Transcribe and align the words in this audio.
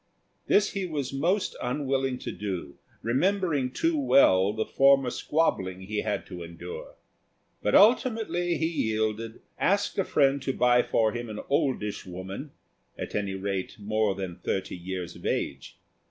This 0.47 0.71
he 0.71 0.87
was 0.87 1.13
most 1.13 1.55
unwilling 1.61 2.17
to 2.25 2.31
do, 2.31 2.79
remembering 3.03 3.69
too 3.69 3.95
well 3.99 4.51
the 4.51 4.65
former 4.65 5.11
squabbling 5.11 5.81
he 5.81 6.01
had 6.01 6.25
to 6.25 6.41
endure; 6.41 6.95
but 7.61 7.75
ultimately 7.75 8.57
he 8.57 8.65
yielded, 8.65 9.41
asked 9.59 9.99
a 9.99 10.03
friend 10.03 10.41
to 10.41 10.53
buy 10.53 10.81
for 10.81 11.11
him 11.11 11.29
an 11.29 11.41
oldish 11.49 12.03
woman 12.03 12.49
at 12.97 13.13
any 13.13 13.35
rate 13.35 13.75
more 13.77 14.15
than 14.15 14.37
thirty 14.37 14.75
years 14.75 15.15
of 15.15 15.23
age. 15.23 15.77